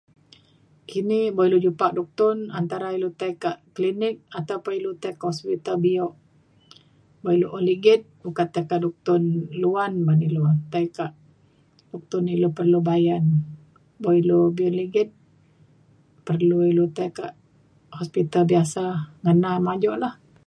Kini 0.89 1.19
buk 1.35 1.47
ilu 1.47 1.57
jupak 1.65 1.91
duktun 1.97 2.37
antara 2.59 2.87
ilu 2.97 3.09
tai 3.19 3.33
kak 3.43 3.57
klinik 3.75 4.15
ataupun 4.39 4.73
ilu 4.79 4.91
tai 5.01 5.13
ke 5.19 5.23
hospital 5.31 5.75
bio. 5.85 6.07
Buk 7.21 7.33
ilu 7.37 7.47
un 7.57 7.63
ligit 7.69 8.01
ukat 8.29 8.47
tai 8.53 8.65
kak 8.69 8.81
duktun 8.83 9.23
luan 9.61 9.93
ban 10.07 10.19
ilu 10.27 10.41
tai 10.71 10.85
kak 10.97 11.11
duktun 11.91 12.23
ilu 12.35 12.47
perlu 12.57 12.79
bayan 12.89 13.23
buk 14.01 14.13
ilu 14.21 14.37
be’un 14.55 14.75
ligit 14.81 15.09
perlu 16.27 16.57
ilu 16.71 16.83
tai 16.97 17.09
kak 17.17 17.33
hospital 17.97 18.43
biasa 18.51 18.83
ngena 19.23 19.51
majok 19.67 19.95
lah. 20.03 20.15